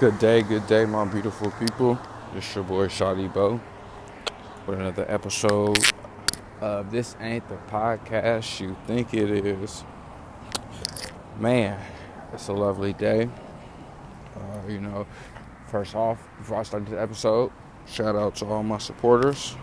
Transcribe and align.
Good 0.00 0.18
day, 0.18 0.40
good 0.40 0.66
day, 0.66 0.86
my 0.86 1.04
beautiful 1.04 1.50
people. 1.50 1.98
It's 2.34 2.54
your 2.54 2.64
boy 2.64 2.88
Shawty 2.88 3.30
Bo 3.30 3.60
with 4.66 4.80
another 4.80 5.04
episode 5.06 5.76
of 6.62 6.90
This 6.90 7.14
Ain't 7.20 7.46
the 7.50 7.58
Podcast 7.70 8.60
You 8.60 8.74
Think 8.86 9.12
It 9.12 9.30
Is. 9.30 9.84
Man, 11.38 11.78
it's 12.32 12.48
a 12.48 12.54
lovely 12.54 12.94
day. 12.94 13.28
Uh, 14.34 14.66
you 14.66 14.80
know, 14.80 15.06
first 15.66 15.94
off, 15.94 16.18
before 16.38 16.60
I 16.60 16.62
start 16.62 16.86
this 16.86 16.98
episode, 16.98 17.52
shout 17.86 18.16
out 18.16 18.36
to 18.36 18.46
all 18.46 18.62
my 18.62 18.78
supporters, 18.78 19.54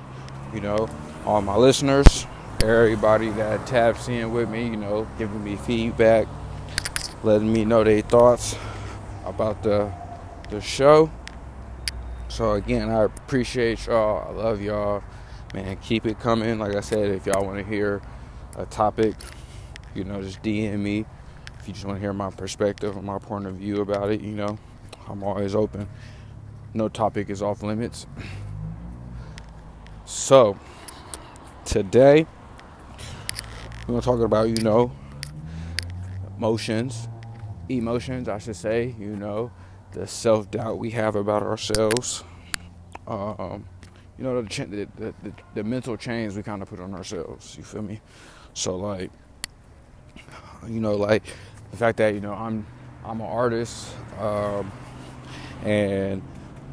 you 0.54 0.62
know, 0.62 0.88
all 1.26 1.42
my 1.42 1.56
listeners, 1.56 2.28
everybody 2.62 3.32
that 3.32 3.66
taps 3.66 4.08
in 4.08 4.32
with 4.32 4.52
me, 4.52 4.66
you 4.66 4.78
know, 4.78 5.08
giving 5.18 5.44
me 5.44 5.56
feedback, 5.56 6.28
letting 7.24 7.52
me 7.52 7.66
know 7.66 7.84
their 7.84 8.04
thoughts 8.04 8.56
about 9.26 9.64
the 9.64 9.92
the 10.50 10.62
show. 10.62 11.12
So 12.30 12.54
again, 12.54 12.90
I 12.90 13.04
appreciate 13.04 13.86
y'all. 13.88 14.28
I 14.28 14.32
love 14.32 14.62
y'all. 14.62 15.04
Man, 15.54 15.78
keep 15.78 16.06
it 16.06 16.20
coming. 16.20 16.60
Like 16.60 16.76
I 16.76 16.82
said, 16.82 17.10
if 17.12 17.26
y'all 17.26 17.46
want 17.46 17.58
to 17.58 17.64
hear 17.64 18.02
a 18.58 18.66
topic, 18.66 19.16
you 19.96 20.04
know, 20.04 20.22
just 20.22 20.42
DM 20.42 20.80
me. 20.80 21.06
If 21.60 21.68
you 21.68 21.74
just 21.74 21.86
want 21.86 21.98
to 21.98 22.02
hear 22.02 22.14
my 22.14 22.30
perspective 22.30 22.96
and 22.96 23.06
my 23.06 23.18
point 23.18 23.46
of 23.46 23.56
view 23.56 23.82
about 23.82 24.12
it, 24.12 24.22
you 24.22 24.34
know, 24.34 24.58
I'm 25.08 25.24
always 25.24 25.56
open. 25.56 25.88
No 26.74 26.90
topic 26.90 27.30
is 27.30 27.42
off 27.42 27.64
limits. 27.64 28.08
So, 30.06 30.58
today, 31.66 32.26
we're 33.82 33.88
going 33.88 34.02
to 34.02 34.06
talk 34.06 34.20
about, 34.20 34.50
you 34.50 34.64
know, 34.64 34.92
emotions, 36.38 37.08
emotions, 37.70 38.30
I 38.30 38.38
should 38.38 38.56
say, 38.56 38.96
you 39.00 39.16
know, 39.16 39.52
the 39.98 40.08
self 40.08 40.50
doubt 40.52 40.78
we 40.78 40.92
have 40.92 41.16
about 41.16 41.44
ourselves. 41.44 42.24
Um, 43.08 43.66
you 44.18 44.24
know, 44.24 44.42
the, 44.42 44.66
the, 44.98 45.14
the, 45.24 45.34
the 45.56 45.64
mental 45.64 45.98
chains 45.98 46.36
we 46.36 46.44
kind 46.44 46.62
of 46.62 46.70
put 46.70 46.80
on 46.80 46.94
ourselves. 46.94 47.56
You 47.58 47.64
feel 47.64 47.82
me? 47.82 48.02
So, 48.54 48.76
like, 48.76 49.12
you 50.68 50.80
know, 50.80 50.96
like 50.96 51.24
the 51.72 51.78
fact 51.78 51.98
that, 51.98 52.14
you 52.14 52.20
know, 52.20 52.34
I'm 52.34 52.66
I'm 53.06 53.22
an 53.22 53.28
artist, 53.28 53.94
um, 54.20 54.72
and 55.64 56.22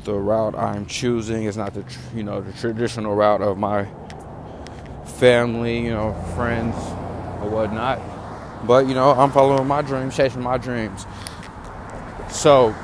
the 0.03 0.15
route 0.15 0.57
I'm 0.57 0.87
choosing 0.87 1.45
is 1.45 1.57
not 1.57 1.75
the 1.75 1.85
you 2.15 2.25
know 2.25 2.41
the 2.41 2.53
traditional 2.55 3.15
route 3.15 3.41
of 3.41 3.57
my 3.57 3.87
family, 5.05 5.81
you 5.81 5.91
know, 5.91 6.13
friends 6.35 6.75
or 7.41 7.51
whatnot. 7.51 8.01
But 8.67 8.89
you 8.89 8.95
know, 8.95 9.11
I'm 9.11 9.31
following 9.31 9.69
my 9.69 9.83
dreams, 9.83 10.17
chasing 10.17 10.43
my 10.43 10.59
dreams. 10.59 11.07
So 12.31 12.75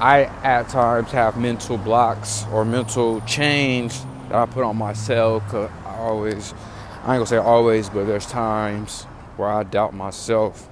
I 0.00 0.22
at 0.42 0.70
times 0.70 1.10
have 1.12 1.36
mental 1.36 1.76
blocks 1.76 2.46
or 2.52 2.64
mental 2.64 3.20
chains 3.22 4.02
that 4.28 4.34
I 4.34 4.46
put 4.46 4.64
on 4.64 4.76
myself. 4.76 5.46
Cause 5.48 5.70
I 5.84 5.96
always, 5.96 6.54
I 7.02 7.14
ain't 7.14 7.18
gonna 7.18 7.26
say 7.26 7.36
always, 7.36 7.90
but 7.90 8.06
there's 8.06 8.24
times 8.24 9.02
where 9.36 9.50
I 9.50 9.62
doubt 9.62 9.92
myself. 9.92 10.70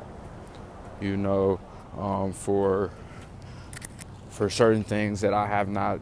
You 1.00 1.16
know, 1.18 1.60
um, 1.98 2.32
for 2.32 2.90
for 4.30 4.48
certain 4.48 4.82
things 4.82 5.20
that 5.20 5.34
I 5.34 5.46
have 5.46 5.68
not 5.68 6.00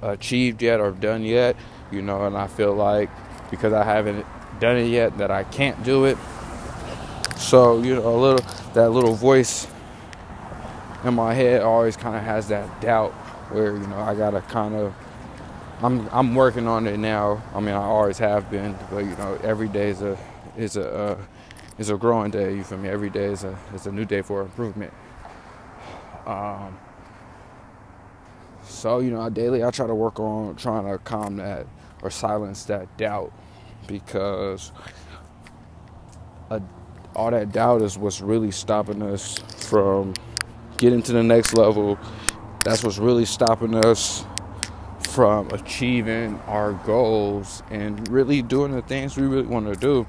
achieved 0.00 0.62
yet 0.62 0.80
or 0.80 0.92
done 0.92 1.22
yet. 1.22 1.54
You 1.92 2.00
know, 2.00 2.24
and 2.24 2.34
I 2.34 2.46
feel 2.46 2.72
like 2.72 3.10
because 3.50 3.74
I 3.74 3.84
haven't 3.84 4.24
done 4.58 4.78
it 4.78 4.88
yet 4.88 5.18
that 5.18 5.30
I 5.30 5.44
can't 5.44 5.84
do 5.84 6.06
it. 6.06 6.16
So 7.36 7.82
you 7.82 7.94
know, 7.96 8.08
a 8.08 8.16
little 8.16 8.44
that 8.72 8.88
little 8.88 9.14
voice 9.14 9.66
in 11.06 11.14
my 11.14 11.34
head 11.34 11.62
always 11.62 11.96
kind 11.96 12.16
of 12.16 12.22
has 12.22 12.48
that 12.48 12.80
doubt 12.80 13.12
where 13.52 13.76
you 13.76 13.86
know 13.86 13.98
I 13.98 14.14
gotta 14.14 14.40
kind 14.42 14.74
of 14.74 14.94
I'm 15.82 16.08
I'm 16.10 16.34
working 16.34 16.66
on 16.66 16.86
it 16.86 16.98
now. 16.98 17.42
I 17.54 17.60
mean 17.60 17.74
I 17.74 17.82
always 17.82 18.18
have 18.18 18.50
been, 18.50 18.76
but 18.90 19.04
you 19.04 19.14
know 19.16 19.38
every 19.42 19.68
day 19.68 19.90
is 19.90 20.02
a 20.02 20.18
is 20.56 20.76
a 20.76 20.90
uh, 20.90 21.18
is 21.78 21.90
a 21.90 21.96
growing 21.96 22.30
day. 22.30 22.56
You 22.56 22.64
feel 22.64 22.78
me? 22.78 22.88
Every 22.88 23.10
day 23.10 23.26
is 23.26 23.44
a 23.44 23.56
is 23.74 23.86
a 23.86 23.92
new 23.92 24.04
day 24.04 24.22
for 24.22 24.42
improvement. 24.42 24.92
Um, 26.26 26.76
so 28.64 28.98
you 28.98 29.10
know 29.10 29.28
daily 29.30 29.62
I 29.62 29.70
try 29.70 29.86
to 29.86 29.94
work 29.94 30.18
on 30.18 30.56
trying 30.56 30.90
to 30.90 30.98
calm 30.98 31.36
that 31.36 31.66
or 32.02 32.10
silence 32.10 32.64
that 32.64 32.96
doubt 32.96 33.32
because 33.86 34.72
a, 36.50 36.60
all 37.14 37.30
that 37.30 37.52
doubt 37.52 37.82
is 37.82 37.96
what's 37.96 38.20
really 38.20 38.50
stopping 38.50 39.02
us 39.02 39.38
from 39.68 40.14
getting 40.78 41.02
to 41.02 41.12
the 41.12 41.22
next 41.22 41.54
level. 41.54 41.98
That's 42.64 42.82
what's 42.82 42.98
really 42.98 43.24
stopping 43.24 43.74
us 43.74 44.24
from 45.10 45.48
achieving 45.50 46.38
our 46.46 46.72
goals 46.72 47.62
and 47.70 48.06
really 48.08 48.42
doing 48.42 48.72
the 48.72 48.82
things 48.82 49.16
we 49.16 49.26
really 49.26 49.46
want 49.46 49.72
to 49.72 49.78
do. 49.78 50.06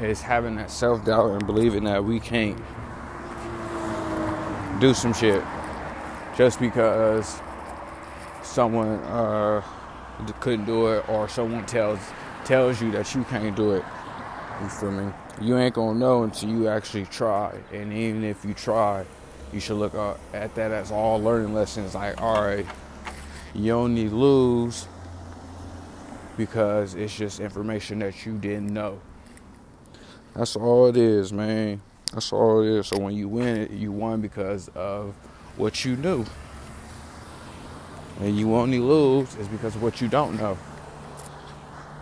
Is 0.00 0.22
having 0.22 0.56
that 0.56 0.70
self 0.70 1.04
doubt 1.04 1.32
and 1.32 1.46
believing 1.46 1.84
that 1.84 2.02
we 2.02 2.20
can't 2.20 2.58
do 4.80 4.94
some 4.94 5.12
shit 5.12 5.44
just 6.36 6.58
because 6.58 7.38
someone 8.42 8.98
uh, 9.04 9.62
couldn't 10.40 10.64
do 10.64 10.86
it 10.88 11.06
or 11.08 11.28
someone 11.28 11.66
tells 11.66 11.98
tells 12.44 12.80
you 12.80 12.90
that 12.92 13.14
you 13.14 13.24
can't 13.24 13.54
do 13.54 13.72
it. 13.72 13.84
You 14.62 14.68
feel 14.68 14.90
me? 14.90 15.12
You 15.40 15.56
ain't 15.56 15.74
gonna 15.74 15.98
know 15.98 16.22
until 16.24 16.50
you 16.50 16.68
actually 16.68 17.06
try. 17.06 17.56
And 17.72 17.92
even 17.92 18.24
if 18.24 18.44
you 18.44 18.52
try, 18.52 19.06
you 19.52 19.60
should 19.60 19.78
look 19.78 19.94
at 20.34 20.54
that 20.54 20.70
as 20.70 20.92
all 20.92 21.20
learning 21.20 21.54
lessons. 21.54 21.94
Like, 21.94 22.20
all 22.20 22.42
right, 22.42 22.66
you 23.54 23.72
only 23.72 24.08
lose 24.08 24.86
because 26.36 26.94
it's 26.94 27.16
just 27.16 27.40
information 27.40 28.00
that 28.00 28.26
you 28.26 28.36
didn't 28.38 28.72
know. 28.72 29.00
That's 30.34 30.56
all 30.56 30.86
it 30.86 30.96
is, 30.96 31.32
man. 31.32 31.80
That's 32.12 32.32
all 32.32 32.62
it 32.62 32.68
is. 32.68 32.88
So 32.88 32.98
when 32.98 33.14
you 33.14 33.28
win 33.28 33.56
it, 33.56 33.70
you 33.70 33.92
won 33.92 34.20
because 34.20 34.68
of 34.74 35.14
what 35.56 35.84
you 35.84 35.96
knew. 35.96 36.24
And 38.20 38.38
you 38.38 38.54
only 38.54 38.78
lose 38.78 39.34
is 39.36 39.48
because 39.48 39.74
of 39.74 39.82
what 39.82 40.00
you 40.00 40.08
don't 40.08 40.36
know. 40.36 40.58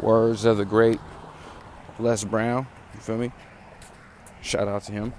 Words 0.00 0.44
of 0.44 0.56
the 0.56 0.64
great 0.64 1.00
Les 1.98 2.24
Brown. 2.24 2.66
You 2.98 3.04
feel 3.04 3.16
me? 3.16 3.30
Shout 4.42 4.66
out 4.66 4.82
to 4.84 4.92
him. 4.92 5.12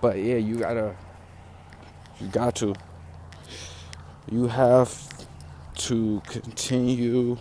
But 0.00 0.18
yeah, 0.18 0.38
you 0.38 0.56
gotta, 0.58 0.96
you 2.20 2.26
got 2.26 2.56
to, 2.56 2.74
you 4.28 4.48
have 4.48 4.90
to 5.76 6.20
continue 6.26 7.38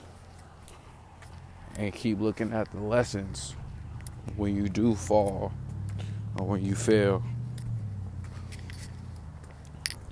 and 1.78 1.92
keep 1.96 2.22
looking 2.22 2.54
at 2.54 2.72
the 2.72 2.80
lessons 2.80 3.56
when 4.36 4.56
you 4.56 4.70
do 4.70 4.94
fall 4.94 5.52
or 6.38 6.46
when 6.46 6.64
you 6.64 6.76
fail. 6.76 7.24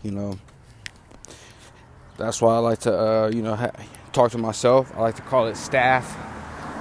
You 0.02 0.12
know, 0.12 0.40
that's 2.18 2.42
why 2.42 2.56
I 2.56 2.58
like 2.58 2.80
to, 2.80 3.00
uh, 3.00 3.28
you 3.32 3.44
know, 3.44 3.56
ha- 3.56 3.72
talk 4.14 4.32
to 4.32 4.40
myself. 4.40 4.92
I 4.96 5.02
like 5.02 5.16
to 5.18 5.22
call 5.22 5.46
it 5.46 5.58
staff 5.58 6.18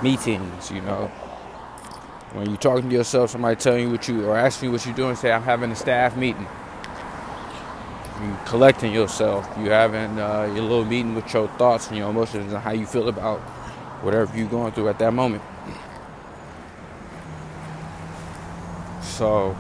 meetings, 0.03 0.71
you 0.71 0.81
know. 0.81 1.13
When 2.33 2.49
you're 2.49 2.57
talking 2.57 2.89
to 2.89 2.97
yourself, 2.97 3.31
somebody 3.31 3.57
telling 3.57 3.83
you 3.83 3.91
what 3.91 4.09
you 4.09 4.25
or 4.25 4.39
asking 4.39 4.69
you 4.69 4.73
what 4.73 4.87
you're 4.87 4.95
doing, 4.95 5.17
say, 5.17 5.31
I'm 5.31 5.43
having 5.43 5.71
a 5.71 5.77
staff 5.77 6.17
meeting. 6.17 6.47
You 8.23 8.37
collecting 8.47 8.95
yourself. 8.95 9.47
You 9.59 9.69
having 9.69 10.19
uh, 10.19 10.45
your 10.55 10.63
little 10.63 10.85
meeting 10.87 11.15
with 11.15 11.31
your 11.35 11.49
thoughts 11.59 11.89
and 11.89 11.99
your 11.99 12.09
emotions 12.09 12.51
and 12.51 12.63
how 12.63 12.71
you 12.71 12.87
feel 12.87 13.11
about 13.11 13.41
whatever 14.01 14.35
you're 14.37 14.49
going 14.49 14.73
through 14.73 14.89
at 14.89 14.99
that 15.01 15.13
moment. 15.13 15.43
So 19.03 19.55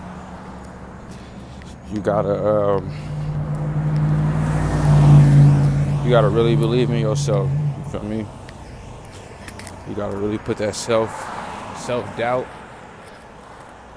you 1.92 2.00
gotta 2.00 2.42
um, 2.42 2.88
you 6.04 6.10
gotta 6.10 6.30
really 6.30 6.56
believe 6.56 6.88
in 6.88 7.00
yourself. 7.00 7.50
You 7.50 7.90
feel 7.90 8.02
me? 8.04 8.26
You 9.90 9.94
gotta 9.94 10.16
really 10.16 10.38
put 10.38 10.56
that 10.56 10.74
self 10.74 11.10
self 11.78 12.16
doubt 12.16 12.46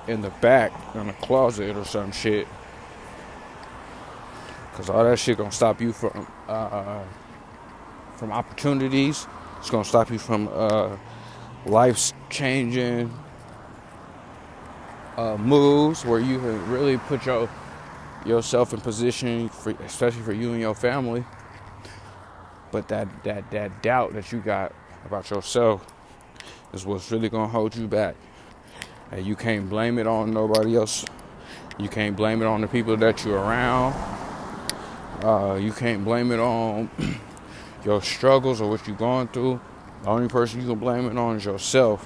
in 0.07 0.22
the 0.22 0.30
back 0.42 0.72
in 0.96 1.10
a 1.10 1.13
closet 1.13 1.75
or 1.75 1.86
some 1.86 2.12
shit. 2.12 2.48
Cause 4.74 4.90
all 4.90 5.04
that 5.04 5.18
shit 5.18 5.38
gonna 5.38 5.52
stop 5.52 5.80
you 5.80 5.94
from 5.94 6.28
uh, 6.48 7.02
from 8.18 8.31
opportunities. 8.31 9.25
It's 9.60 9.69
gonna 9.69 9.86
stop 9.86 10.12
you 10.12 10.19
from 10.19 10.50
uh, 10.52 10.98
life's 11.66 12.13
changing 12.30 13.12
uh, 15.18 15.38
moves 15.38 16.06
where 16.06 16.19
you 16.19 16.40
can 16.40 16.69
really 16.69 16.98
put 16.98 17.25
your 17.25 17.50
yourself 18.25 18.74
in 18.74 18.81
position, 18.81 19.50
for, 19.50 19.72
especially 19.86 20.22
for 20.24 20.34
you 20.34 20.51
and 20.51 20.60
your 20.60 20.75
family. 20.75 21.24
But 22.72 22.90
that 22.90 23.08
that 23.24 23.50
that 23.51 23.81
doubt 23.81 24.13
that 24.13 24.31
you 24.31 24.40
got 24.40 24.74
about 25.06 25.30
yourself 25.30 25.86
is 26.74 26.86
what's 26.86 27.12
really 27.12 27.30
gonna 27.30 27.48
hold 27.48 27.75
you 27.75 27.88
back. 27.88 28.16
And 29.16 29.26
you 29.26 29.38
can't 29.38 29.70
blame 29.70 29.98
it 29.98 30.08
on 30.08 30.34
nobody 30.34 30.76
else 30.76 31.06
You 31.80 31.88
can't 31.88 32.18
blame 32.18 32.42
it 32.42 32.46
on 32.46 32.60
the 32.60 32.68
people 32.68 32.98
that 32.98 33.24
you're 33.24 33.40
around. 33.40 33.94
Uh, 35.24 35.56
you 35.56 35.72
can't 35.72 36.04
blame 36.04 36.34
it 36.34 36.40
on 36.40 36.90
your 37.86 38.02
struggles 38.02 38.60
or 38.60 38.70
what 38.70 38.86
you're 38.86 38.98
going 38.98 39.30
through. 39.30 39.62
The 40.04 40.10
only 40.10 40.28
person 40.28 40.60
you 40.60 40.68
can 40.68 40.80
blame 40.80 41.10
it 41.10 41.18
on 41.18 41.38
is 41.38 41.46
yourself. 41.46 42.06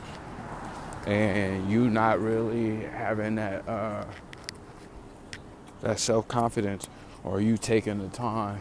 And 1.08 1.72
you 1.72 1.90
not 1.90 2.20
really 2.20 2.82
having 2.82 3.36
that 3.36 3.68
uh, 3.68 4.06
that 5.82 6.00
self 6.00 6.28
confidence 6.28 6.88
or 7.24 7.42
you 7.42 7.58
taking 7.58 7.98
the 7.98 8.10
time 8.10 8.60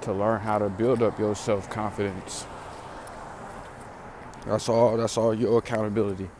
to 0.00 0.12
learn 0.14 0.40
how 0.40 0.58
to 0.58 0.70
build 0.70 1.02
up 1.02 1.18
your 1.18 1.36
self 1.36 1.68
confidence. 1.68 2.46
That's 4.46 4.70
all. 4.70 4.96
That's 4.96 5.18
all 5.18 5.34
your 5.34 5.58
accountability. 5.58 6.30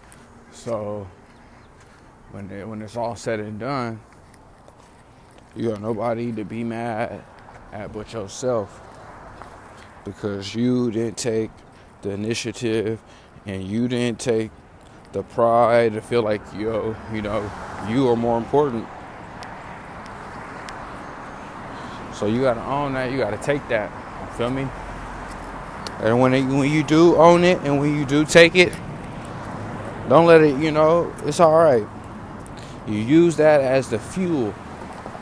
So 0.53 1.06
when 2.33 2.50
it, 2.50 2.67
when 2.67 2.83
it's 2.83 2.97
all 2.97 3.17
said 3.17 3.41
and 3.41 3.59
done, 3.59 4.00
you 5.56 5.71
got 5.71 5.81
nobody 5.81 6.33
to 6.33 6.45
be 6.45 6.62
mad 6.65 7.23
at 7.73 7.93
but 7.93 8.12
yourself 8.12 8.81
because 10.05 10.55
you 10.55 10.91
didn't 10.91 11.17
take 11.17 11.50
the 12.03 12.11
initiative 12.11 13.00
and 13.47 13.62
you 13.65 13.89
didn't 13.89 14.21
take 14.21 14.50
the 15.12 15.23
pride 15.23 15.95
to 15.95 16.00
feel 16.00 16.23
like 16.23 16.41
yo, 16.55 16.94
you 17.12 17.23
know, 17.23 17.51
you 17.89 18.09
are 18.09 18.17
more 18.17 18.39
important. 18.39 18.87
So 22.15 22.27
you 22.27 22.43
gotta 22.43 22.65
own 22.65 22.94
that. 22.94 23.12
You 23.12 23.19
gotta 23.19 23.39
take 23.39 23.67
that. 23.69 23.91
You 24.21 24.37
feel 24.37 24.51
me? 24.51 24.69
And 26.01 26.21
when 26.21 26.35
it, 26.35 26.43
when 26.43 26.71
you 26.71 26.83
do 26.83 27.17
own 27.17 27.44
it 27.44 27.59
and 27.62 27.81
when 27.81 27.97
you 27.97 28.05
do 28.05 28.25
take 28.25 28.55
it, 28.55 28.73
don't 30.08 30.26
let 30.26 30.40
it. 30.40 30.58
You 30.58 30.70
know, 30.70 31.12
it's 31.25 31.40
all 31.40 31.58
right. 31.58 31.87
You 32.87 32.94
use 32.94 33.37
that 33.37 33.60
as 33.60 33.90
the 33.90 33.99
fuel 33.99 34.55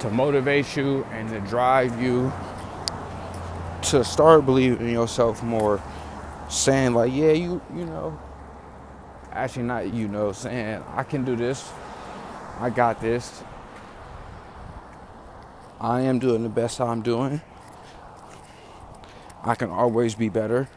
to 0.01 0.11
motivate 0.11 0.77
you 0.77 1.05
and 1.13 1.29
to 1.31 1.41
drive 1.41 2.01
you 2.01 2.33
to 3.83 4.05
start 4.05 4.45
believing 4.47 4.87
in 4.87 4.93
yourself 4.93 5.43
more. 5.43 5.83
Saying 6.49 6.95
like, 6.95 7.13
yeah, 7.13 7.33
you 7.33 7.61
you 7.75 7.85
know, 7.85 8.19
actually 9.33 9.65
not 9.65 9.93
you 9.93 10.07
know, 10.07 10.33
saying 10.33 10.83
I 10.95 11.03
can 11.03 11.25
do 11.25 11.35
this. 11.35 11.69
I 12.61 12.71
got 12.71 13.01
this. 13.01 13.43
I 15.81 16.03
am 16.03 16.19
doing 16.19 16.43
the 16.43 16.49
best 16.49 16.81
I'm 16.81 17.03
doing. 17.03 17.41
I 19.45 19.55
can 19.55 19.71
always 19.71 20.15
be 20.15 20.29
better. 20.29 20.69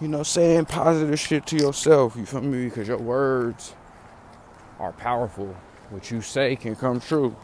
You 0.00 0.08
know, 0.08 0.22
saying 0.22 0.66
positive 0.66 1.18
shit 1.18 1.46
to 1.46 1.56
yourself, 1.56 2.16
you 2.16 2.26
feel 2.26 2.42
me? 2.42 2.66
Because 2.66 2.88
your 2.88 2.98
words 2.98 3.74
are 4.78 4.92
powerful. 4.92 5.56
What 5.90 6.10
you 6.10 6.20
say 6.20 6.56
can 6.56 6.76
come 6.76 7.00
true. 7.00 7.34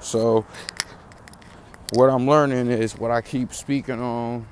So, 0.00 0.44
what 1.94 2.08
I'm 2.08 2.28
learning 2.28 2.68
is 2.68 2.96
what 2.98 3.10
I 3.10 3.20
keep 3.20 3.52
speaking 3.52 4.00
on, 4.00 4.46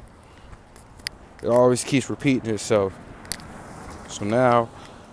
it 1.42 1.48
always 1.48 1.84
keeps 1.84 2.10
repeating 2.10 2.54
itself. 2.54 2.92
So 4.08 4.24
now 4.24 4.68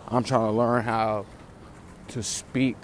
I'm 0.07 0.23
trying 0.23 0.47
to 0.47 0.51
learn 0.51 0.83
how 0.83 1.25
to 2.09 2.23
speak 2.23 2.77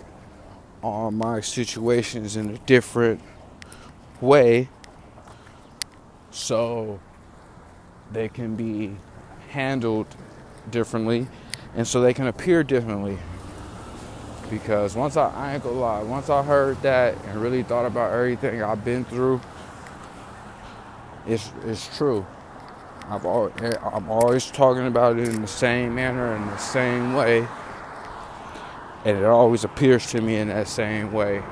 on 0.83 1.15
my 1.15 1.41
situations 1.41 2.35
in 2.35 2.51
a 2.51 2.57
different 2.59 3.21
way 4.21 4.69
so 6.31 6.99
they 8.13 8.29
can 8.29 8.55
be 8.55 8.95
handled 9.49 10.07
differently 10.71 11.27
and 11.75 11.87
so 11.87 12.01
they 12.01 12.13
can 12.13 12.27
appear 12.27 12.63
differently 12.63 13.17
because 14.49 14.95
once 14.95 15.17
I, 15.17 15.29
I 15.29 15.53
ain't 15.53 15.63
gonna 15.63 15.79
lie 15.79 16.03
once 16.03 16.29
I 16.29 16.43
heard 16.43 16.81
that 16.83 17.15
and 17.25 17.41
really 17.41 17.63
thought 17.63 17.85
about 17.85 18.13
everything 18.13 18.63
I've 18.63 18.85
been 18.85 19.05
through 19.05 19.41
it's 21.27 21.51
it's 21.65 21.95
true 21.97 22.25
I've 23.09 23.25
always, 23.25 23.53
I'm 23.83 24.09
always 24.09 24.49
talking 24.49 24.87
about 24.87 25.19
it 25.19 25.27
in 25.27 25.41
the 25.41 25.47
same 25.47 25.95
manner 25.95 26.35
in 26.35 26.45
the 26.45 26.57
same 26.57 27.13
way 27.13 27.47
and 29.05 29.17
it 29.17 29.25
always 29.25 29.63
appears 29.63 30.07
to 30.11 30.21
me 30.21 30.37
in 30.37 30.47
that 30.47 30.67
same 30.67 31.11
way. 31.11 31.43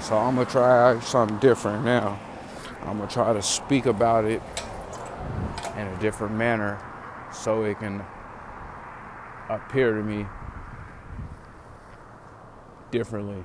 So 0.00 0.16
I'm 0.16 0.36
gonna 0.36 0.50
try 0.50 0.98
something 1.00 1.38
different 1.38 1.84
now. 1.84 2.18
I'm 2.84 2.98
gonna 2.98 3.10
try 3.10 3.32
to 3.32 3.42
speak 3.42 3.86
about 3.86 4.24
it 4.24 4.42
in 5.76 5.86
a 5.86 5.96
different 6.00 6.34
manner 6.34 6.82
so 7.32 7.62
it 7.64 7.78
can 7.78 8.04
appear 9.48 9.94
to 9.94 10.02
me 10.02 10.26
differently. 12.90 13.44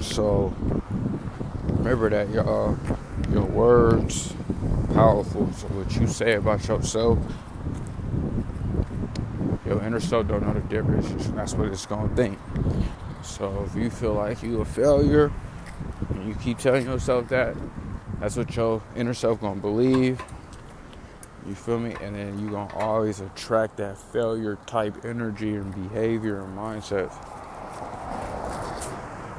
So 0.00 0.54
remember 1.66 2.10
that 2.10 2.30
y'all 2.30 2.78
your 3.30 3.44
words 3.44 4.34
powerful. 4.94 5.52
So 5.52 5.66
what 5.68 5.94
you 5.96 6.06
say 6.06 6.34
about 6.34 6.66
yourself 6.66 7.18
your 9.70 9.82
inner 9.84 10.00
self 10.00 10.26
don't 10.26 10.44
know 10.44 10.52
the 10.52 10.60
difference. 10.60 11.28
That's 11.28 11.54
what 11.54 11.68
it's 11.68 11.86
gonna 11.86 12.14
think. 12.16 12.38
So 13.22 13.64
if 13.66 13.76
you 13.76 13.88
feel 13.88 14.14
like 14.14 14.42
you 14.42 14.60
a 14.60 14.64
failure, 14.64 15.30
you 16.30 16.36
keep 16.36 16.58
telling 16.58 16.86
yourself 16.86 17.28
that, 17.28 17.56
that's 18.20 18.36
what 18.36 18.54
your 18.54 18.80
inner 18.94 19.14
self 19.14 19.40
gonna 19.40 19.60
believe. 19.60 20.22
You 21.46 21.56
feel 21.56 21.80
me? 21.80 21.96
And 22.00 22.14
then 22.14 22.38
you 22.38 22.50
gonna 22.50 22.72
always 22.76 23.20
attract 23.20 23.78
that 23.78 23.98
failure 23.98 24.56
type 24.66 25.04
energy 25.04 25.56
and 25.56 25.74
behavior 25.90 26.40
and 26.42 26.56
mindset. 26.56 27.12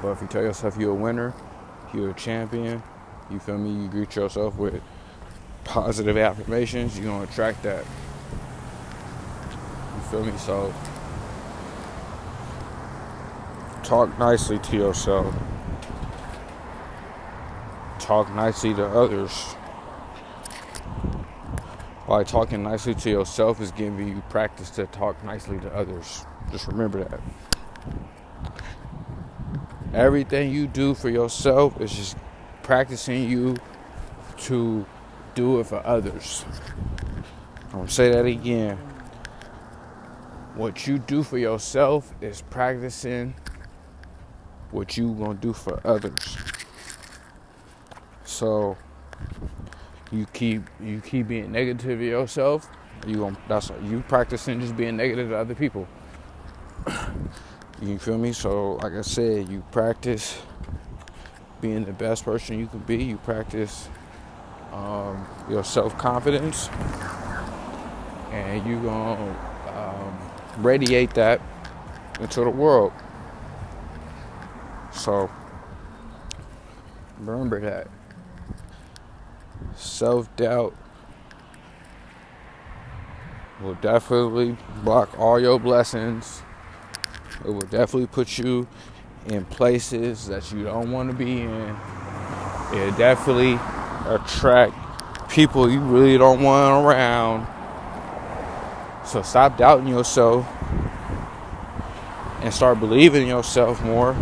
But 0.01 0.09
if 0.11 0.21
you 0.21 0.27
tell 0.27 0.41
yourself 0.41 0.75
you're 0.77 0.91
a 0.91 0.95
winner, 0.95 1.33
you're 1.93 2.09
a 2.09 2.13
champion, 2.13 2.83
you 3.29 3.39
feel 3.39 3.57
me? 3.57 3.83
You 3.83 3.87
greet 3.89 4.15
yourself 4.17 4.57
with 4.57 4.81
positive 5.63 6.17
affirmations, 6.17 6.97
you're 6.99 7.07
gonna 7.07 7.23
attract 7.23 7.63
that 7.63 7.85
You 9.95 10.01
feel 10.11 10.25
me? 10.25 10.37
So 10.37 10.73
talk 13.83 14.17
nicely 14.19 14.59
to 14.59 14.75
yourself. 14.75 15.33
Talk 18.11 18.35
nicely 18.35 18.73
to 18.73 18.85
others. 18.85 19.55
By 22.09 22.25
talking 22.25 22.61
nicely 22.61 22.93
to 22.93 23.09
yourself 23.09 23.61
is 23.61 23.71
giving 23.71 24.05
you 24.05 24.21
practice 24.29 24.69
to 24.71 24.85
talk 24.87 25.23
nicely 25.23 25.57
to 25.61 25.73
others. 25.73 26.25
Just 26.51 26.67
remember 26.67 27.05
that. 27.05 27.21
Everything 29.93 30.51
you 30.51 30.67
do 30.67 30.93
for 30.93 31.07
yourself 31.07 31.79
is 31.79 31.93
just 31.93 32.17
practicing 32.63 33.29
you 33.29 33.55
to 34.39 34.85
do 35.33 35.61
it 35.61 35.67
for 35.67 35.81
others. 35.87 36.43
I'm 37.67 37.71
gonna 37.71 37.87
say 37.87 38.11
that 38.11 38.25
again 38.25 38.77
what 40.55 40.85
you 40.85 40.99
do 40.99 41.23
for 41.23 41.37
yourself 41.37 42.13
is 42.19 42.41
practicing 42.41 43.35
what 44.71 44.97
you 44.97 45.13
gonna 45.13 45.35
do 45.35 45.53
for 45.53 45.79
others. 45.87 46.37
So 48.41 48.75
you 50.11 50.25
keep 50.33 50.63
you 50.79 50.99
keep 50.99 51.27
being 51.27 51.51
negative 51.51 51.99
to 51.99 52.03
yourself. 52.03 52.67
You 53.05 53.17
gonna 53.17 53.37
that's 53.47 53.71
you 53.83 54.03
practicing 54.07 54.59
just 54.59 54.75
being 54.75 54.97
negative 54.97 55.29
to 55.29 55.37
other 55.37 55.53
people. 55.53 55.87
you 57.83 57.99
feel 57.99 58.17
me? 58.17 58.33
So 58.33 58.79
like 58.81 58.93
I 58.93 59.01
said, 59.01 59.47
you 59.47 59.63
practice 59.71 60.41
being 61.61 61.85
the 61.85 61.93
best 61.93 62.25
person 62.25 62.57
you 62.57 62.65
can 62.65 62.79
be. 62.79 63.03
You 63.03 63.17
practice 63.17 63.89
um, 64.73 65.23
your 65.47 65.63
self 65.63 65.95
confidence, 65.99 66.67
and 68.31 68.65
you 68.65 68.81
gonna 68.81 69.37
um, 69.67 70.63
radiate 70.63 71.13
that 71.13 71.39
into 72.19 72.43
the 72.43 72.49
world. 72.49 72.91
So 74.91 75.29
remember 77.19 77.59
that. 77.59 78.00
Self 79.81 80.33
doubt 80.35 80.75
will 83.61 83.73
definitely 83.75 84.55
block 84.83 85.17
all 85.19 85.39
your 85.39 85.59
blessings. 85.59 86.43
It 87.43 87.49
will 87.49 87.61
definitely 87.61 88.07
put 88.07 88.37
you 88.37 88.67
in 89.27 89.45
places 89.45 90.27
that 90.27 90.51
you 90.51 90.63
don't 90.63 90.91
want 90.91 91.09
to 91.09 91.15
be 91.15 91.41
in. 91.41 91.75
It 92.73 92.97
definitely 92.97 93.59
attract 94.05 94.73
people 95.29 95.69
you 95.69 95.79
really 95.79 96.17
don't 96.17 96.41
want 96.41 96.85
around 96.85 97.47
so 99.03 99.21
stop 99.21 99.57
doubting 99.57 99.87
yourself 99.87 100.47
and 102.41 102.53
start 102.53 102.79
believing 102.79 103.23
in 103.23 103.27
yourself 103.27 103.83
more. 103.83 104.15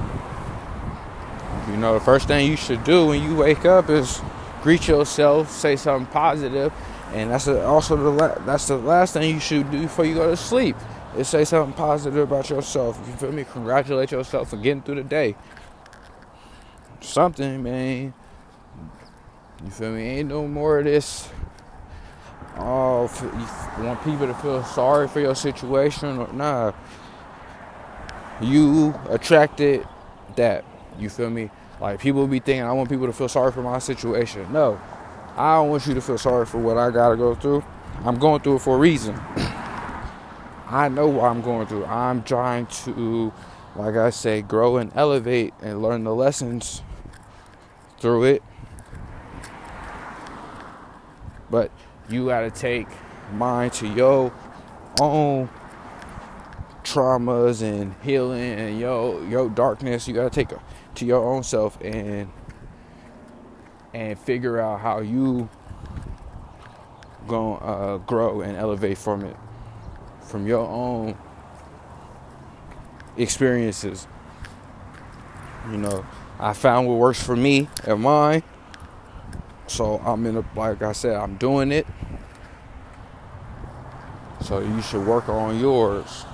You 1.70 1.78
know, 1.78 1.94
the 1.94 2.00
first 2.00 2.28
thing 2.28 2.50
you 2.50 2.58
should 2.58 2.84
do 2.84 3.06
when 3.08 3.22
you 3.22 3.36
wake 3.36 3.66
up 3.66 3.89
is 3.89 4.22
greet 4.62 4.88
yourself, 4.88 5.51
say 5.51 5.75
something 5.75 6.12
positive, 6.12 6.74
And 7.13 7.32
that's 7.32 7.48
also 7.48 7.96
the 7.96 8.10
la- 8.10 8.39
that's 8.46 8.68
the 8.68 8.78
last 8.78 9.13
thing 9.13 9.34
you 9.34 9.39
should 9.39 9.72
do 9.72 9.82
before 9.84 10.06
you 10.06 10.13
go 10.16 10.30
to 10.30 10.38
sleep. 10.38 10.75
Is 11.18 11.28
say 11.28 11.44
something 11.46 11.74
positive 11.74 12.22
about 12.32 12.50
yourself. 12.51 13.00
You 13.08 13.13
feel 13.16 13.32
me? 13.32 13.46
Congratulate 13.51 14.12
yourself 14.12 14.51
for 14.51 14.58
getting 14.58 14.84
through 14.84 14.96
the 14.96 15.04
day. 15.04 15.36
Something, 17.01 17.63
man. 17.63 18.13
You 19.63 19.72
feel 19.72 19.92
me? 19.92 20.04
Ain't 20.04 20.30
no 20.30 20.48
more 20.48 20.80
of 20.80 20.86
this. 20.86 21.30
Oh, 22.58 23.10
you 23.80 23.86
want 23.86 24.04
people 24.04 24.28
to 24.28 24.34
feel 24.36 24.63
sorry 24.63 25.08
for 25.08 25.20
your 25.20 25.36
situation 25.36 26.20
or 26.20 26.32
nah. 26.34 26.74
You 28.42 28.96
attracted 29.10 29.88
that. 30.36 30.66
You 31.00 31.10
feel 31.10 31.30
me? 31.30 31.50
Like 31.79 32.00
people 32.00 32.27
be 32.27 32.39
thinking 32.39 32.63
I 32.63 32.74
want 32.74 32.89
people 32.89 33.07
to 33.07 33.13
feel 33.13 33.29
sorry 33.29 33.51
for 33.51 33.62
my 33.62 33.79
situation. 33.79 34.51
No. 34.51 34.79
I 35.36 35.55
don't 35.55 35.69
want 35.69 35.88
you 35.88 35.93
to 35.93 36.01
feel 36.01 36.17
sorry 36.17 36.45
for 36.45 36.57
what 36.57 36.77
I 36.77 36.91
gotta 36.91 37.15
go 37.15 37.36
through. 37.36 37.63
I'm 38.03 38.19
going 38.19 38.41
through 38.41 38.57
it 38.57 38.62
for 38.62 38.75
a 38.75 38.79
reason. 38.79 39.15
I 40.67 40.89
know 40.89 41.07
what 41.07 41.25
I'm 41.25 41.41
going 41.41 41.67
through. 41.67 41.86
I'm 41.86 42.24
trying 42.24 42.67
to, 42.67 43.31
like 43.75 43.95
I 43.95 44.09
say, 44.09 44.41
grow 44.41 44.77
and 44.77 44.91
elevate 44.95 45.53
and 45.62 45.81
learn 45.81 46.03
the 46.03 46.13
lessons 46.13 46.81
through 48.00 48.25
it. 48.25 48.43
But 51.50 51.71
you 52.09 52.27
gotta 52.27 52.51
take 52.51 52.88
mind 53.33 53.74
to 53.74 53.88
your 53.88 54.33
own 55.00 55.50
traumas 56.83 57.62
and 57.62 57.95
healing 58.01 58.53
and 58.53 58.79
your 58.79 59.24
your 59.25 59.50
darkness. 59.50 60.07
You 60.07 60.13
gotta 60.13 60.29
take 60.29 60.51
it 60.51 60.59
to 61.00 61.06
your 61.06 61.25
own 61.25 61.44
self 61.44 61.77
and 61.82 62.29
and 63.94 64.20
figure 64.20 64.60
out 64.60 64.82
how 64.82 65.00
you 65.00 65.50
gonna 67.27 67.56
uh, 67.56 67.98
grow 68.00 68.41
and 68.41 68.58
elevate 68.58 68.98
from 68.98 69.24
it, 69.24 69.36
from 70.22 70.46
your 70.46 70.68
own 70.68 71.18
experiences. 73.18 74.08
You 75.72 75.77
know, 75.77 76.06
I 76.39 76.53
found 76.53 76.88
what 76.88 76.98
works 76.98 77.22
for 77.22 77.36
me 77.36 77.70
and 77.86 78.01
mine. 78.01 78.44
So 79.68 80.00
I'm 80.00 80.25
in 80.25 80.38
a, 80.38 80.46
like 80.56 80.82
I 80.82 80.91
said, 80.91 81.15
I'm 81.15 81.38
doing 81.38 81.72
it. 81.72 81.88
So 84.41 84.60
you 84.60 84.82
should 84.82 85.06
work 85.06 85.29
on 85.29 85.60
yours, 85.60 86.25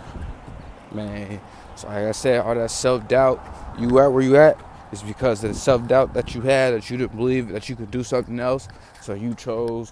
man. 0.96 1.40
So 1.76 1.88
like 1.88 2.06
I 2.06 2.12
said, 2.12 2.40
all 2.40 2.56
that 2.56 2.72
self 2.72 3.08
doubt, 3.08 3.44
you 3.78 4.00
at 4.00 4.12
where 4.12 4.24
you 4.24 4.38
at, 4.38 4.60
is 4.92 5.04
because 5.04 5.44
of 5.44 5.54
the 5.54 5.60
self 5.60 5.88
doubt 5.88 6.14
that 6.14 6.34
you 6.34 6.42
had 6.42 6.74
that 6.74 6.90
you 6.90 6.98
didn't 6.98 7.16
believe 7.16 7.50
that 7.50 7.70
you 7.70 7.76
could 7.76 7.92
do 7.92 8.04
something 8.04 8.40
else. 8.40 8.68
So 9.02 9.14
you 9.14 9.36
chose 9.36 9.92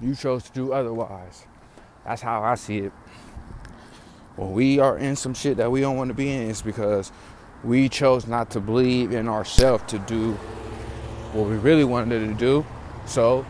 you 0.00 0.14
chose 0.14 0.44
to 0.44 0.52
do 0.52 0.72
otherwise. 0.72 1.46
That's 2.04 2.22
how 2.22 2.42
I 2.42 2.54
see 2.56 2.78
it. 2.78 2.92
When 4.36 4.52
we 4.52 4.78
are 4.78 4.98
in 4.98 5.14
some 5.14 5.34
shit 5.34 5.58
that 5.58 5.70
we 5.70 5.80
don't 5.80 5.96
want 5.96 6.08
to 6.08 6.14
be 6.14 6.30
in, 6.32 6.50
it's 6.50 6.62
because 6.62 7.12
we 7.62 7.88
chose 7.88 8.26
not 8.26 8.50
to 8.50 8.60
believe 8.60 9.12
in 9.12 9.28
ourselves 9.28 9.84
to 9.88 9.98
do 10.00 10.32
what 11.32 11.48
we 11.48 11.56
really 11.56 11.84
wanted 11.84 12.20
to 12.26 12.34
do. 12.34 12.66
So 13.06 13.46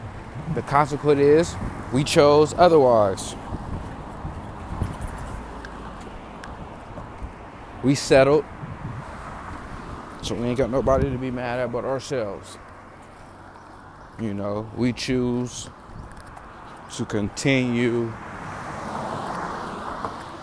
the 0.54 0.62
consequence 0.62 1.20
is 1.20 1.54
we 1.92 2.04
chose 2.04 2.54
otherwise. 2.54 3.34
We 7.82 7.94
settled 7.94 8.44
so 10.22 10.36
we 10.36 10.46
ain't 10.46 10.58
got 10.58 10.70
nobody 10.70 11.10
to 11.10 11.18
be 11.18 11.32
mad 11.32 11.58
at 11.58 11.72
but 11.72 11.84
ourselves. 11.84 12.56
You 14.20 14.34
know, 14.34 14.70
we 14.76 14.92
choose 14.92 15.68
to 16.94 17.04
continue 17.04 18.12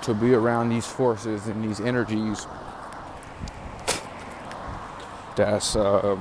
to 0.02 0.14
be 0.14 0.34
around 0.34 0.70
these 0.70 0.86
forces 0.86 1.48
and 1.48 1.64
these 1.64 1.80
energies 1.80 2.46
that's 5.38 5.78
uh, 5.78 6.18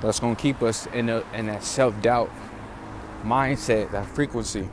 that's 0.00 0.20
gonna 0.20 0.34
keep 0.34 0.62
us 0.62 0.86
in 0.86 1.10
a, 1.10 1.22
in 1.34 1.46
that 1.46 1.62
self 1.62 2.00
doubt 2.00 2.30
mindset, 3.22 3.90
that 3.90 4.06
frequency. 4.06 4.70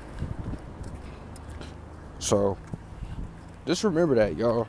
So 2.20 2.58
just 3.66 3.84
remember 3.84 4.16
that, 4.16 4.36
y'all. 4.36 4.68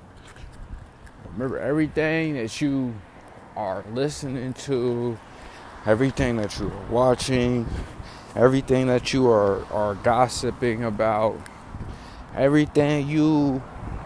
Remember 1.32 1.58
everything 1.58 2.34
that 2.34 2.60
you 2.60 2.94
are 3.56 3.84
listening 3.94 4.52
to, 4.52 5.18
everything 5.86 6.36
that 6.36 6.58
you 6.58 6.66
are 6.68 6.90
watching, 6.90 7.66
everything 8.36 8.86
that 8.88 9.12
you 9.12 9.28
are, 9.28 9.64
are 9.72 9.94
gossiping 9.96 10.84
about, 10.84 11.38
everything 12.34 13.08
you 13.08 13.62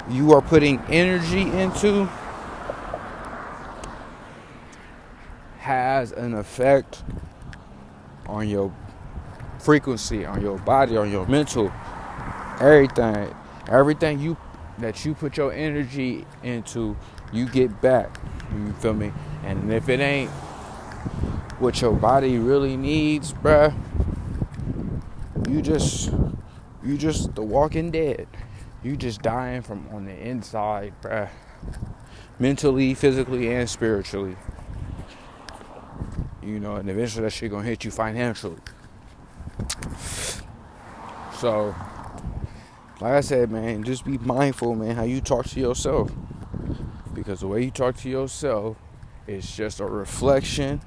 you 0.09 0.33
are 0.33 0.41
putting 0.43 0.79
energy 0.83 1.43
into 1.43 2.09
has 5.59 6.13
an 6.13 6.33
effect 6.35 7.03
on 8.27 8.49
your 8.49 8.73
frequency, 9.59 10.25
on 10.25 10.41
your 10.41 10.59
body, 10.59 10.97
on 10.97 11.11
your 11.11 11.27
mental, 11.27 11.73
everything. 12.61 13.35
Everything 13.69 14.21
you 14.21 14.37
that 14.79 15.05
you 15.05 15.15
put 15.15 15.37
your 15.37 15.53
energy 15.53 16.27
into 16.43 16.97
you 17.33 17.47
get 17.49 17.81
back. 17.81 18.21
You 18.55 18.73
feel 18.75 18.95
me? 18.95 19.13
And 19.45 19.73
if 19.73 19.89
it 19.89 20.01
ain't 20.01 20.31
what 21.59 21.81
your 21.81 21.93
body 21.93 22.39
really 22.39 22.77
needs, 22.77 23.33
bruh, 23.33 23.75
you 25.49 25.63
just 25.63 26.13
you 26.85 26.97
just 26.97 27.35
the 27.35 27.43
walking 27.43 27.91
dead. 27.91 28.29
You 28.83 28.97
just 28.97 29.23
dying 29.23 29.63
from 29.63 29.89
on 29.93 30.05
the 30.05 30.17
inside, 30.17 30.95
bruh. 31.03 31.29
Mentally, 32.39 32.95
physically, 32.95 33.53
and 33.53 33.69
spiritually. 33.69 34.37
You 36.43 36.61
know, 36.61 36.77
and 36.77 36.89
eventually 36.89 37.25
that 37.25 37.33
shit 37.33 37.51
gonna 37.51 37.65
hit 37.65 37.85
you 37.85 37.91
financially. 37.91 38.59
So, 41.33 41.75
like 43.01 43.13
I 43.13 43.21
said, 43.21 43.51
man, 43.51 43.85
just 43.85 44.05
be 44.05 44.19
mindful, 44.19 44.75
man, 44.75 44.97
how 44.97 45.05
you 45.05 45.21
talk 45.21 45.47
to 45.47 45.61
yourself 45.61 46.11
because 47.17 47.41
the 47.41 47.49
way 47.49 47.65
you 47.65 47.71
talk 47.71 47.97
to 47.97 48.09
yourself 48.09 48.77
is 49.27 49.57
just 49.57 49.81
a 49.81 49.85
reflection 49.85 50.81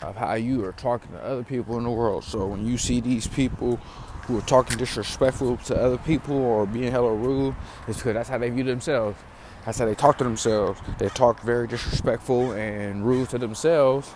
of 0.00 0.16
how 0.16 0.34
you 0.34 0.64
are 0.64 0.72
talking 0.72 1.10
to 1.12 1.22
other 1.22 1.42
people 1.42 1.76
in 1.76 1.84
the 1.84 1.90
world. 1.90 2.24
So 2.24 2.46
when 2.46 2.66
you 2.66 2.78
see 2.78 3.00
these 3.00 3.26
people 3.26 3.76
who 4.22 4.38
are 4.38 4.42
talking 4.42 4.78
disrespectful 4.78 5.58
to 5.58 5.76
other 5.76 5.98
people 5.98 6.36
or 6.36 6.66
being 6.66 6.90
hella 6.90 7.12
rude, 7.12 7.54
it's 7.88 7.98
because 7.98 8.14
that's 8.14 8.28
how 8.28 8.38
they 8.38 8.48
view 8.48 8.64
themselves. 8.64 9.18
That's 9.64 9.78
how 9.78 9.86
they 9.86 9.94
talk 9.94 10.18
to 10.18 10.24
themselves. 10.24 10.80
They 10.98 11.08
talk 11.08 11.42
very 11.42 11.66
disrespectful 11.66 12.52
and 12.52 13.04
rude 13.04 13.28
to 13.30 13.38
themselves. 13.38 14.14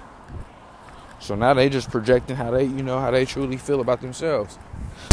So 1.19 1.35
now 1.35 1.55
they 1.55 1.69
just 1.69 1.91
projecting 1.91 2.37
how 2.37 2.51
they, 2.51 2.65
you 2.65 2.83
know, 2.83 3.01
how 3.01 3.11
they 3.11 3.25
truly 3.25 3.57
feel 3.57 3.81
about 3.81 4.01
themselves. 4.01 4.59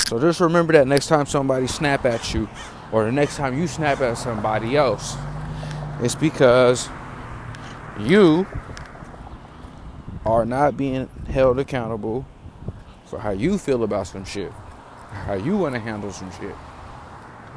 So 0.08 0.20
just 0.20 0.40
remember 0.40 0.74
that 0.74 0.88
next 0.88 1.08
time 1.08 1.26
somebody 1.26 1.68
snap 1.68 2.06
at 2.06 2.34
you, 2.34 2.48
or 2.92 3.06
the 3.06 3.12
next 3.12 3.38
time 3.38 3.58
you 3.58 3.68
snap 3.68 4.02
at 4.02 4.18
somebody 4.18 4.76
else, 4.78 5.16
it's 6.02 6.16
because 6.16 6.90
you 8.00 8.46
are 10.26 10.46
not 10.46 10.78
being 10.78 11.08
held 11.30 11.60
accountable 11.60 12.26
for 13.06 13.20
how 13.20 13.32
you 13.32 13.58
feel 13.58 13.84
about 13.84 14.08
some 14.08 14.26
shit, 14.26 14.52
how 15.12 15.34
you 15.34 15.58
want 15.58 15.74
to 15.76 15.80
handle 15.80 16.12
some 16.12 16.32
shit. 16.40 16.56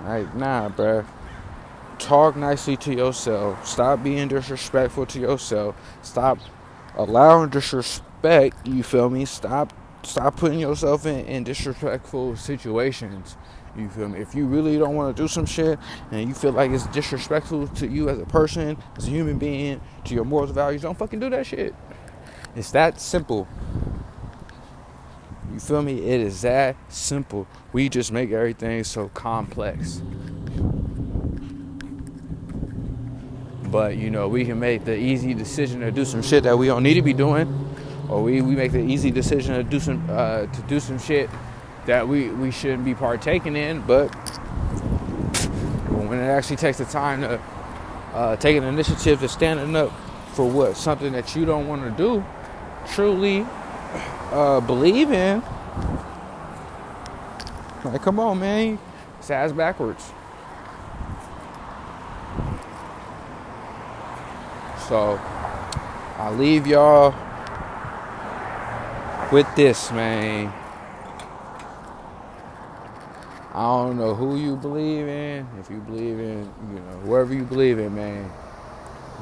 Like, 0.04 0.34
nah, 0.34 0.68
bruh. 0.68 1.06
Talk 1.98 2.36
nicely 2.36 2.76
to 2.78 2.94
yourself. 2.94 3.66
Stop 3.66 4.02
being 4.02 4.28
disrespectful 4.28 5.06
to 5.06 5.18
yourself. 5.18 5.74
Stop 6.02 6.38
allowing 6.94 7.48
disrespect. 7.48 8.04
You 8.64 8.82
feel 8.82 9.10
me? 9.10 9.24
Stop. 9.24 9.72
Stop 10.02 10.36
putting 10.36 10.60
yourself 10.60 11.06
in, 11.06 11.26
in 11.26 11.44
disrespectful 11.44 12.36
situations. 12.36 13.36
You 13.76 13.88
feel 13.88 14.08
me? 14.08 14.20
If 14.20 14.34
you 14.34 14.46
really 14.46 14.78
don't 14.78 14.94
want 14.94 15.14
to 15.14 15.22
do 15.22 15.28
some 15.28 15.46
shit 15.46 15.78
and 16.10 16.28
you 16.28 16.34
feel 16.34 16.52
like 16.52 16.70
it's 16.70 16.86
disrespectful 16.88 17.68
to 17.68 17.86
you 17.86 18.08
as 18.08 18.18
a 18.18 18.24
person, 18.24 18.76
as 18.96 19.06
a 19.06 19.10
human 19.10 19.38
being, 19.38 19.80
to 20.04 20.14
your 20.14 20.24
morals 20.24 20.50
values, 20.50 20.82
don't 20.82 20.96
fucking 20.96 21.20
do 21.20 21.28
that 21.30 21.46
shit. 21.46 21.74
It's 22.54 22.70
that 22.70 23.00
simple. 23.00 23.46
You 25.52 25.60
feel 25.60 25.82
me? 25.82 25.98
It 26.00 26.20
is 26.20 26.42
that 26.42 26.76
simple. 26.88 27.46
We 27.72 27.88
just 27.88 28.12
make 28.12 28.30
everything 28.30 28.82
so 28.84 29.08
complex. 29.08 30.00
But 33.64 33.96
you 33.96 34.10
know, 34.10 34.28
we 34.28 34.44
can 34.44 34.58
make 34.58 34.84
the 34.84 34.96
easy 34.96 35.34
decision 35.34 35.80
to 35.80 35.90
do 35.90 36.04
some 36.04 36.22
shit 36.22 36.44
that 36.44 36.56
we 36.56 36.66
don't 36.66 36.82
need 36.82 36.94
to 36.94 37.02
be 37.02 37.12
doing, 37.12 37.65
or 38.08 38.22
we, 38.22 38.40
we 38.40 38.54
make 38.54 38.72
the 38.72 38.80
easy 38.80 39.10
decision 39.10 39.54
to 39.54 39.62
do 39.62 39.80
some 39.80 40.04
uh, 40.10 40.46
to 40.46 40.62
do 40.62 40.80
some 40.80 40.98
shit 40.98 41.30
that 41.86 42.06
we, 42.06 42.30
we 42.30 42.50
shouldn't 42.50 42.84
be 42.84 42.94
partaking 42.94 43.56
in, 43.56 43.80
but 43.82 44.08
when 46.08 46.18
it 46.18 46.24
actually 46.24 46.56
takes 46.56 46.78
the 46.78 46.84
time 46.84 47.20
to 47.20 47.40
uh, 48.12 48.36
take 48.36 48.56
an 48.56 48.64
initiative 48.64 49.20
to 49.20 49.28
standing 49.28 49.74
up 49.76 49.92
for 50.32 50.48
what 50.48 50.76
something 50.76 51.12
that 51.12 51.34
you 51.36 51.44
don't 51.44 51.68
want 51.68 51.82
to 51.82 51.90
do, 51.90 52.24
truly 52.88 53.46
uh, 54.32 54.60
believe 54.60 55.10
in. 55.12 55.42
Like, 57.84 58.02
come 58.02 58.18
on, 58.18 58.40
man. 58.40 58.78
It's 59.18 59.30
ass 59.30 59.52
backwards. 59.52 60.10
So, 64.88 65.20
I 66.18 66.30
leave 66.36 66.66
y'all 66.66 67.12
with 69.32 69.46
this, 69.56 69.90
man. 69.90 70.52
I 73.52 73.62
don't 73.62 73.96
know 73.96 74.14
who 74.14 74.36
you 74.36 74.56
believe 74.56 75.08
in. 75.08 75.46
If 75.58 75.70
you 75.70 75.78
believe 75.78 76.18
in, 76.18 76.52
you 76.70 76.80
know, 76.80 76.98
whoever 77.04 77.32
you 77.32 77.42
believe 77.42 77.78
in, 77.78 77.94
man. 77.94 78.30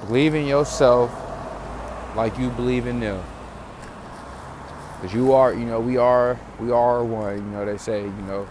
Believe 0.07 0.35
in 0.35 0.47
yourself 0.47 1.11
like 2.17 2.37
you 2.39 2.51
believe 2.51 2.87
in 2.87 3.01
them. 3.01 3.25
Cause 5.01 5.15
you 5.15 5.33
are, 5.33 5.53
you 5.53 5.65
know, 5.67 5.81
we 5.81 5.97
are, 5.99 6.39
we 6.59 6.71
are 6.73 7.05
one. 7.05 7.37
You 7.37 7.43
know, 7.43 7.65
they 7.65 7.77
say, 7.77 8.03
you 8.03 8.23
know, 8.27 8.49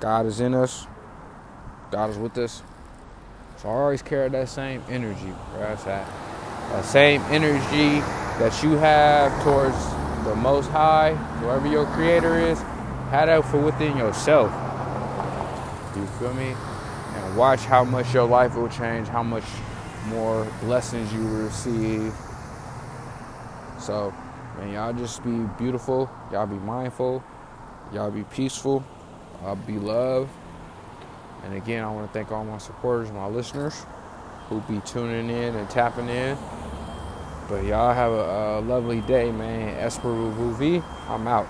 God 0.00 0.26
is 0.26 0.40
in 0.40 0.54
us, 0.54 0.86
God 1.90 2.10
is 2.10 2.16
with 2.16 2.36
us. 2.38 2.62
So 3.56 3.68
I 3.68 3.72
always 3.72 4.02
carry 4.02 4.28
that 4.28 4.48
same 4.48 4.82
energy. 4.88 5.32
That's 5.58 5.84
that. 5.84 6.06
That 6.70 6.84
same 6.84 7.22
energy 7.22 8.00
that 8.38 8.62
you 8.62 8.72
have 8.72 9.32
towards 9.44 9.76
the 10.24 10.34
Most 10.36 10.70
High, 10.70 11.14
whoever 11.14 11.66
your 11.66 11.86
Creator 11.86 12.38
is, 12.38 12.58
have 13.10 13.26
that 13.26 13.44
for 13.44 13.58
within 13.58 13.96
yourself. 13.96 14.50
You 15.96 16.06
feel 16.18 16.32
me? 16.34 16.54
And 17.14 17.36
watch 17.36 17.60
how 17.60 17.84
much 17.84 18.14
your 18.14 18.26
life 18.26 18.54
will 18.54 18.68
change, 18.68 19.08
how 19.08 19.22
much 19.22 19.44
more 20.06 20.46
blessings 20.62 21.12
you 21.12 21.20
will 21.20 21.44
receive. 21.44 22.12
So, 23.78 24.14
man, 24.56 24.72
y'all 24.72 24.92
just 24.92 25.22
be 25.24 25.36
beautiful. 25.58 26.10
Y'all 26.30 26.46
be 26.46 26.56
mindful. 26.56 27.22
Y'all 27.92 28.10
be 28.10 28.24
peaceful. 28.24 28.84
I'll 29.44 29.56
be 29.56 29.78
loved. 29.78 30.30
And 31.44 31.54
again, 31.54 31.82
I 31.82 31.90
want 31.90 32.06
to 32.06 32.12
thank 32.12 32.30
all 32.30 32.44
my 32.44 32.58
supporters, 32.58 33.10
my 33.10 33.26
listeners 33.26 33.84
who 34.48 34.60
be 34.62 34.80
tuning 34.86 35.28
in 35.28 35.54
and 35.56 35.68
tapping 35.68 36.08
in. 36.08 36.38
But 37.48 37.64
y'all 37.64 37.92
have 37.92 38.12
a, 38.12 38.58
a 38.58 38.60
lovely 38.60 39.00
day, 39.02 39.30
man. 39.32 39.74
Esperu 39.76 40.32
Esper 40.36 40.82
I'm 41.08 41.26
out. 41.26 41.46